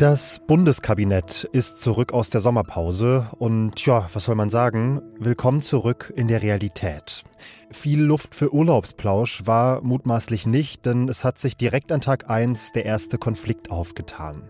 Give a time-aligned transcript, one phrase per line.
[0.00, 5.02] Das Bundeskabinett ist zurück aus der Sommerpause und ja, was soll man sagen?
[5.18, 7.22] Willkommen zurück in der Realität.
[7.70, 12.72] Viel Luft für Urlaubsplausch war mutmaßlich nicht, denn es hat sich direkt an Tag 1
[12.72, 14.48] der erste Konflikt aufgetan.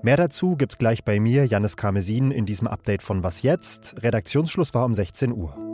[0.00, 4.02] Mehr dazu gibt's gleich bei mir, Janis Karmesin, in diesem Update von Was jetzt?
[4.02, 5.65] Redaktionsschluss war um 16 Uhr.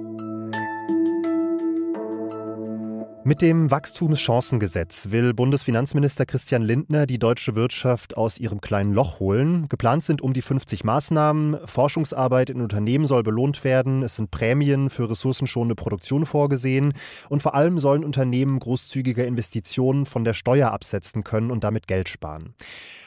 [3.25, 9.69] Mit dem Wachstumschancengesetz will Bundesfinanzminister Christian Lindner die deutsche Wirtschaft aus ihrem kleinen Loch holen.
[9.69, 11.59] Geplant sind um die 50 Maßnahmen.
[11.65, 14.03] Forschungsarbeit in Unternehmen soll belohnt werden.
[14.03, 16.95] Es sind Prämien für ressourcenschonende Produktion vorgesehen.
[17.29, 22.09] Und vor allem sollen Unternehmen großzügige Investitionen von der Steuer absetzen können und damit Geld
[22.09, 22.55] sparen.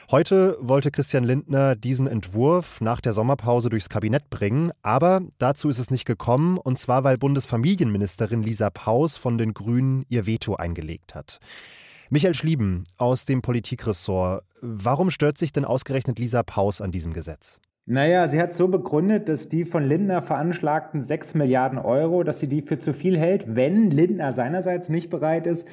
[0.08, 5.80] Heute wollte Christian Lindner diesen Entwurf nach der Sommerpause durchs Kabinett bringen, aber dazu ist
[5.80, 11.16] es nicht gekommen, und zwar weil Bundesfamilienministerin Lisa Paus von den Grünen ihr Veto eingelegt
[11.16, 11.40] hat.
[12.08, 17.60] Michael Schlieben aus dem Politikressort, warum stört sich denn ausgerechnet Lisa Paus an diesem Gesetz?
[17.84, 22.48] Naja, sie hat so begründet, dass die von Lindner veranschlagten 6 Milliarden Euro, dass sie
[22.48, 25.66] die für zu viel hält, wenn Lindner seinerseits nicht bereit ist,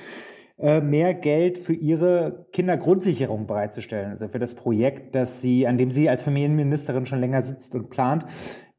[0.58, 6.10] mehr Geld für ihre Kindergrundsicherung bereitzustellen, also für das Projekt, das sie, an dem sie
[6.10, 8.26] als Familienministerin schon länger sitzt und plant.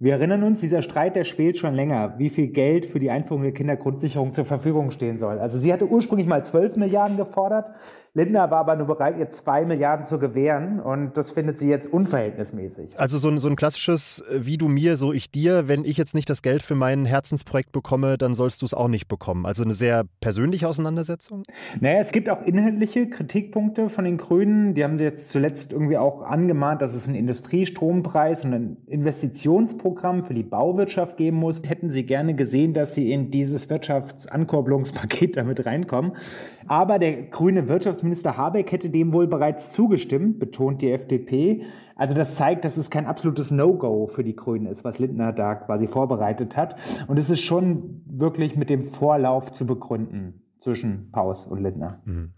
[0.05, 3.43] Wir erinnern uns, dieser Streit, der spielt schon länger, wie viel Geld für die Einführung
[3.43, 5.39] der Kindergrundsicherung zur Verfügung stehen soll.
[5.39, 7.71] Also sie hatte ursprünglich mal 12 Milliarden gefordert.
[8.13, 11.93] Lindner war aber nur bereit, ihr 2 Milliarden zu gewähren und das findet sie jetzt
[11.93, 13.01] unverhältnismäßig.
[13.01, 15.69] Also so ein, so ein klassisches äh, wie du mir, so ich dir.
[15.69, 18.89] Wenn ich jetzt nicht das Geld für mein Herzensprojekt bekomme, dann sollst du es auch
[18.89, 19.47] nicht bekommen.
[19.47, 21.45] Also eine sehr persönliche Auseinandersetzung?
[21.81, 24.75] Naja, es gibt auch inhaltliche Kritikpunkte von den Grünen.
[24.75, 30.25] Die haben jetzt zuletzt irgendwie auch angemahnt, dass es einen Industriestrompreis und ein Investitionsprogramm Förderprogramm
[30.25, 35.65] für die Bauwirtschaft geben muss, hätten sie gerne gesehen, dass sie in dieses Wirtschaftsankurbelungspaket damit
[35.65, 36.13] reinkommen.
[36.67, 41.63] Aber der grüne Wirtschaftsminister Habeck hätte dem wohl bereits zugestimmt, betont die FDP.
[41.97, 45.55] Also das zeigt, dass es kein absolutes No-Go für die Grünen ist, was Lindner da
[45.55, 46.77] quasi vorbereitet hat.
[47.07, 52.01] Und es ist schon wirklich mit dem Vorlauf zu begründen zwischen Paus und Lindner.
[52.05, 52.33] Mhm.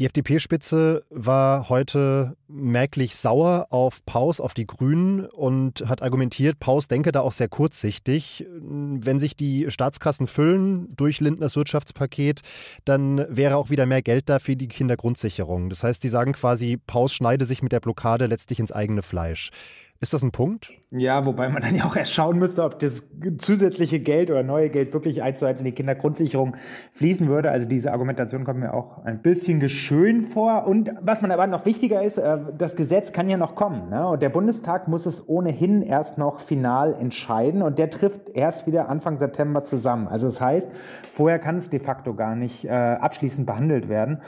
[0.00, 6.88] Die FDP-Spitze war heute merklich sauer auf Paus, auf die Grünen und hat argumentiert, Paus
[6.88, 8.46] denke da auch sehr kurzsichtig.
[8.58, 12.40] Wenn sich die Staatskassen füllen durch Lindners Wirtschaftspaket,
[12.84, 15.68] dann wäre auch wieder mehr Geld da für die Kindergrundsicherung.
[15.68, 19.50] Das heißt, die sagen quasi, Paus schneide sich mit der Blockade letztlich ins eigene Fleisch.
[20.02, 20.72] Ist das ein Punkt?
[20.90, 23.04] Ja, wobei man dann ja auch erst schauen müsste, ob das
[23.38, 26.56] zusätzliche Geld oder neue Geld wirklich eins zu eins in die Kindergrundsicherung
[26.94, 27.52] fließen würde.
[27.52, 30.66] Also diese Argumentation kommt mir auch ein bisschen geschön vor.
[30.66, 33.90] Und was man aber noch wichtiger ist, äh, das Gesetz kann ja noch kommen.
[33.90, 34.04] Ne?
[34.08, 37.62] Und der Bundestag muss es ohnehin erst noch final entscheiden.
[37.62, 40.08] Und der trifft erst wieder Anfang September zusammen.
[40.08, 40.68] Also das heißt,
[41.12, 44.20] vorher kann es de facto gar nicht äh, abschließend behandelt werden.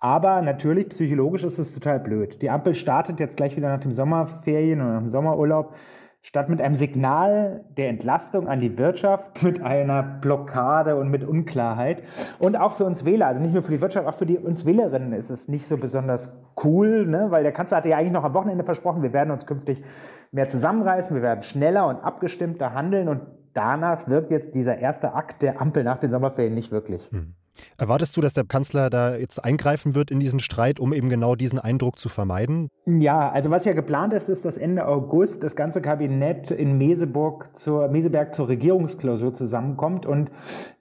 [0.00, 2.40] Aber natürlich, psychologisch ist es total blöd.
[2.40, 5.74] Die Ampel startet jetzt gleich wieder nach dem Sommerferien oder nach dem Sommerurlaub.
[6.22, 12.02] Statt mit einem Signal der Entlastung an die Wirtschaft, mit einer Blockade und mit Unklarheit.
[12.38, 14.66] Und auch für uns Wähler, also nicht nur für die Wirtschaft, auch für die, uns
[14.66, 16.34] Wählerinnen ist es nicht so besonders
[16.64, 17.26] cool, ne?
[17.30, 19.82] weil der Kanzler hatte ja eigentlich noch am Wochenende versprochen, wir werden uns künftig
[20.30, 23.22] mehr zusammenreißen, wir werden schneller und abgestimmter handeln und
[23.54, 27.10] danach wirkt jetzt dieser erste Akt der Ampel nach den Sommerferien nicht wirklich.
[27.10, 27.34] Hm.
[27.78, 31.34] Erwartest du, dass der Kanzler da jetzt eingreifen wird in diesen Streit, um eben genau
[31.34, 32.68] diesen Eindruck zu vermeiden?
[32.86, 37.56] Ja, also was ja geplant ist, ist, dass Ende August das ganze Kabinett in Meseburg
[37.56, 40.06] zur, Meseberg zur Regierungsklausur zusammenkommt.
[40.06, 40.30] Und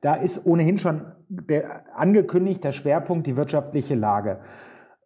[0.01, 4.39] da ist ohnehin schon der, angekündigt der Schwerpunkt die wirtschaftliche Lage.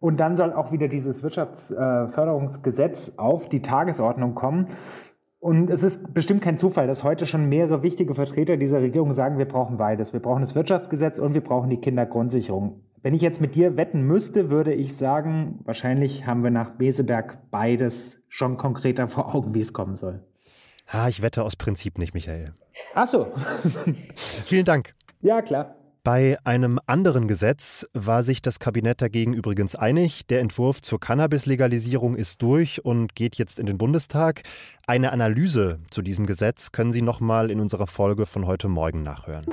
[0.00, 4.66] Und dann soll auch wieder dieses Wirtschaftsförderungsgesetz auf die Tagesordnung kommen.
[5.44, 9.36] Und es ist bestimmt kein Zufall, dass heute schon mehrere wichtige Vertreter dieser Regierung sagen,
[9.36, 10.14] wir brauchen beides.
[10.14, 12.80] Wir brauchen das Wirtschaftsgesetz und wir brauchen die Kindergrundsicherung.
[13.02, 17.50] Wenn ich jetzt mit dir wetten müsste, würde ich sagen, wahrscheinlich haben wir nach Beseberg
[17.50, 20.22] beides schon konkreter vor Augen, wie es kommen soll.
[20.88, 22.54] Ha, ich wette aus Prinzip nicht, Michael.
[22.94, 23.26] Ach so.
[24.14, 24.94] Vielen Dank.
[25.20, 25.76] Ja, klar.
[26.04, 30.26] Bei einem anderen Gesetz war sich das Kabinett dagegen übrigens einig.
[30.26, 34.42] Der Entwurf zur Cannabis-Legalisierung ist durch und geht jetzt in den Bundestag.
[34.86, 39.46] Eine Analyse zu diesem Gesetz können Sie nochmal in unserer Folge von heute Morgen nachhören.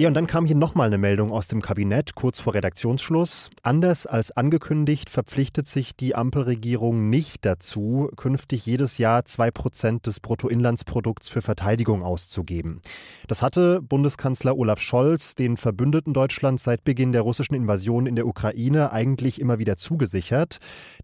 [0.00, 3.50] Ja, und dann kam hier nochmal eine Meldung aus dem Kabinett kurz vor Redaktionsschluss.
[3.64, 10.20] Anders als angekündigt verpflichtet sich die Ampelregierung nicht dazu, künftig jedes Jahr zwei Prozent des
[10.20, 12.80] Bruttoinlandsprodukts für Verteidigung auszugeben.
[13.26, 18.28] Das hatte Bundeskanzler Olaf Scholz den Verbündeten Deutschlands seit Beginn der russischen Invasion in der
[18.28, 20.58] Ukraine eigentlich immer wieder zugesichert.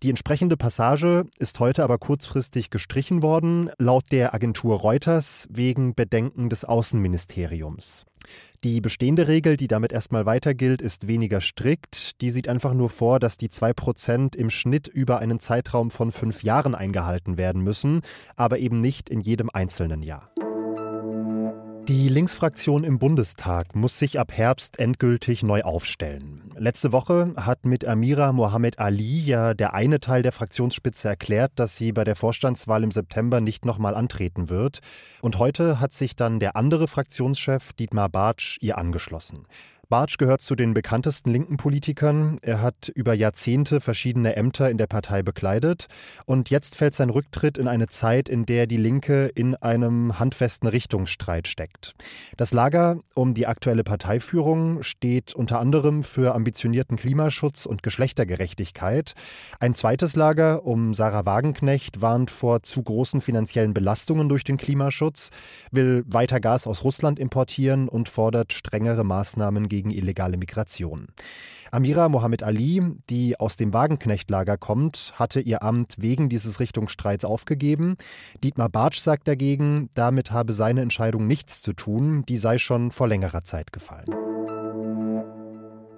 [0.04, 6.48] Die entsprechende Passage ist heute aber kurzfristig gestrichen worden, laut der Agentur Reuters wegen Bedenken
[6.48, 8.06] des Außenministeriums.
[8.64, 12.20] Die bestehende Regel, die damit erstmal weiter gilt, ist weniger strikt.
[12.20, 16.42] Die sieht einfach nur vor, dass die 2% im Schnitt über einen Zeitraum von fünf
[16.42, 18.00] Jahren eingehalten werden müssen,
[18.36, 20.30] aber eben nicht in jedem einzelnen Jahr.
[21.86, 26.50] Die Linksfraktion im Bundestag muss sich ab Herbst endgültig neu aufstellen.
[26.56, 31.76] Letzte Woche hat mit Amira Mohamed Ali ja der eine Teil der Fraktionsspitze erklärt, dass
[31.76, 34.78] sie bei der Vorstandswahl im September nicht nochmal antreten wird.
[35.20, 39.46] Und heute hat sich dann der andere Fraktionschef Dietmar Bartsch ihr angeschlossen.
[39.94, 42.38] Bartsch gehört zu den bekanntesten linken Politikern.
[42.42, 45.86] Er hat über Jahrzehnte verschiedene Ämter in der Partei bekleidet.
[46.26, 50.68] Und jetzt fällt sein Rücktritt in eine Zeit, in der die Linke in einem handfesten
[50.68, 51.94] Richtungsstreit steckt.
[52.36, 59.14] Das Lager um die aktuelle Parteiführung steht unter anderem für ambitionierten Klimaschutz und Geschlechtergerechtigkeit.
[59.60, 65.30] Ein zweites Lager um Sarah Wagenknecht warnt vor zu großen finanziellen Belastungen durch den Klimaschutz,
[65.70, 71.08] will weiter Gas aus Russland importieren und fordert strengere Maßnahmen gegen illegale Migration.
[71.70, 77.96] Amira Mohammed Ali, die aus dem Wagenknechtlager kommt, hatte ihr Amt wegen dieses Richtungsstreits aufgegeben.
[78.44, 83.08] Dietmar Bartsch sagt dagegen, damit habe seine Entscheidung nichts zu tun, die sei schon vor
[83.08, 84.06] längerer Zeit gefallen.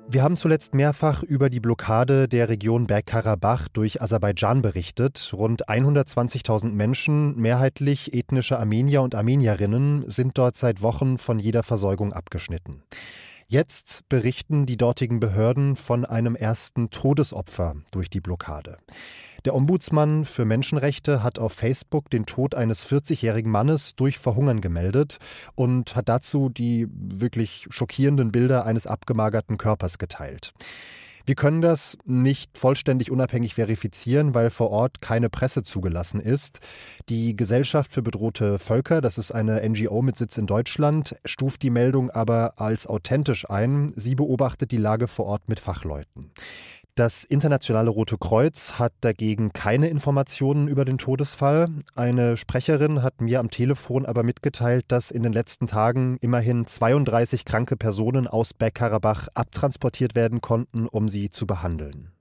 [0.08, 5.32] Wir haben zuletzt mehrfach über die Blockade der Region Bergkarabach durch Aserbaidschan berichtet.
[5.34, 12.12] Rund 120.000 Menschen, mehrheitlich ethnische Armenier und Armenierinnen, sind dort seit Wochen von jeder Versorgung
[12.12, 12.82] abgeschnitten.
[13.48, 18.78] Jetzt berichten die dortigen Behörden von einem ersten Todesopfer durch die Blockade.
[19.44, 25.18] Der Ombudsmann für Menschenrechte hat auf Facebook den Tod eines 40-jährigen Mannes durch Verhungern gemeldet
[25.54, 30.52] und hat dazu die wirklich schockierenden Bilder eines abgemagerten Körpers geteilt.
[31.26, 36.60] Wir können das nicht vollständig unabhängig verifizieren, weil vor Ort keine Presse zugelassen ist.
[37.08, 41.70] Die Gesellschaft für bedrohte Völker, das ist eine NGO mit Sitz in Deutschland, stuft die
[41.70, 43.92] Meldung aber als authentisch ein.
[43.96, 46.30] Sie beobachtet die Lage vor Ort mit Fachleuten.
[46.96, 51.68] Das Internationale Rote Kreuz hat dagegen keine Informationen über den Todesfall.
[51.94, 57.44] Eine Sprecherin hat mir am Telefon aber mitgeteilt, dass in den letzten Tagen immerhin 32
[57.44, 62.15] kranke Personen aus Bergkarabach abtransportiert werden konnten, um sie zu behandeln.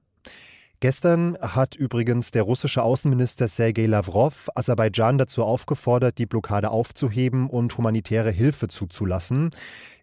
[0.80, 7.77] Gestern hat übrigens der russische Außenminister Sergei Lavrov Aserbaidschan dazu aufgefordert, die Blockade aufzuheben und
[7.77, 9.51] humanitäre Hilfe zuzulassen.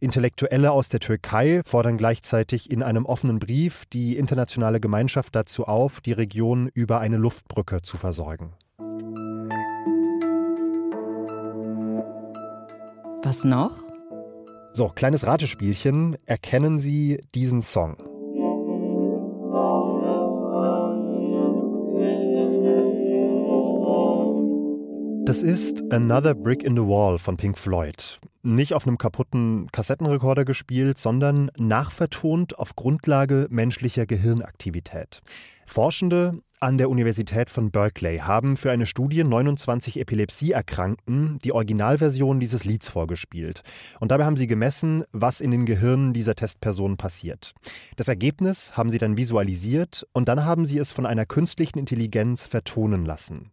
[0.01, 6.01] Intellektuelle aus der Türkei fordern gleichzeitig in einem offenen Brief die internationale Gemeinschaft dazu auf,
[6.01, 8.55] die Region über eine Luftbrücke zu versorgen.
[13.23, 13.73] Was noch?
[14.73, 16.17] So, kleines Ratespielchen.
[16.27, 18.12] Erkennen Sie diesen Song?
[25.33, 28.21] Das ist Another Brick in the Wall von Pink Floyd.
[28.43, 35.23] Nicht auf einem kaputten Kassettenrekorder gespielt, sondern nachvertont auf Grundlage menschlicher Gehirnaktivität.
[35.67, 42.65] Forschende an der Universität von Berkeley haben für eine Studie 29 Epilepsieerkrankten die Originalversion dieses
[42.65, 43.63] Lieds vorgespielt.
[43.99, 47.53] Und dabei haben sie gemessen, was in den Gehirnen dieser Testpersonen passiert.
[47.97, 52.47] Das Ergebnis haben sie dann visualisiert und dann haben sie es von einer künstlichen Intelligenz
[52.47, 53.51] vertonen lassen.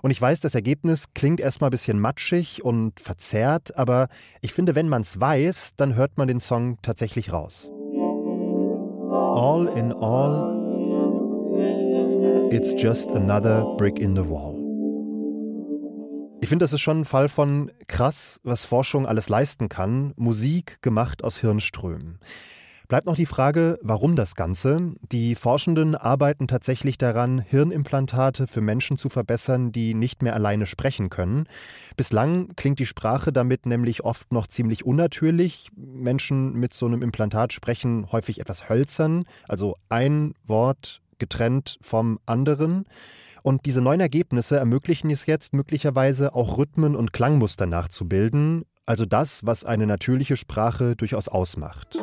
[0.00, 4.08] Und ich weiß, das Ergebnis klingt erstmal ein bisschen matschig und verzerrt, aber
[4.42, 7.68] ich finde, wenn man es weiß, dann hört man den Song tatsächlich raus.
[9.10, 10.63] All in all,
[12.50, 14.54] it's just another brick in the wall.
[16.40, 20.12] Ich finde, das ist schon ein Fall von krass, was Forschung alles leisten kann.
[20.16, 22.18] Musik gemacht aus Hirnströmen.
[22.86, 24.92] Bleibt noch die Frage, warum das Ganze?
[25.10, 31.08] Die Forschenden arbeiten tatsächlich daran, Hirnimplantate für Menschen zu verbessern, die nicht mehr alleine sprechen
[31.08, 31.46] können.
[31.96, 35.68] Bislang klingt die Sprache damit nämlich oft noch ziemlich unnatürlich.
[35.74, 42.84] Menschen mit so einem Implantat sprechen häufig etwas hölzern, also ein Wort getrennt vom anderen.
[43.42, 49.46] Und diese neuen Ergebnisse ermöglichen es jetzt möglicherweise auch Rhythmen und Klangmuster nachzubilden, also das,
[49.46, 51.98] was eine natürliche Sprache durchaus ausmacht.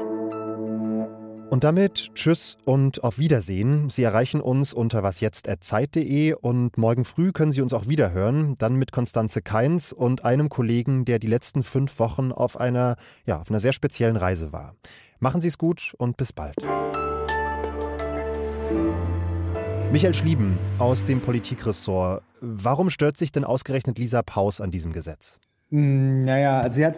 [1.51, 3.89] Und damit Tschüss und auf Wiedersehen.
[3.89, 8.75] Sie erreichen uns unter wasjetzt.zeit.de und morgen früh können Sie uns auch wieder hören, dann
[8.75, 13.49] mit Konstanze Keins und einem Kollegen, der die letzten fünf Wochen auf einer, ja, auf
[13.49, 14.75] einer sehr speziellen Reise war.
[15.19, 16.55] Machen Sie es gut und bis bald.
[19.91, 22.23] Michael Schlieben aus dem Politikressort.
[22.39, 25.37] Warum stört sich denn ausgerechnet Lisa Paus an diesem Gesetz?
[25.69, 26.97] Hm, naja, also sie hat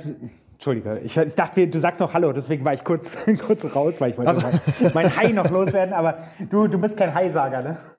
[0.53, 4.11] Entschuldige, ich, ich, dachte, du sagst noch Hallo, deswegen war ich kurz, kurz raus, weil
[4.11, 4.41] ich wollte also.
[4.79, 6.19] mein, mein Hai noch loswerden, aber
[6.51, 7.77] du, du bist kein Hai-Sager, ne?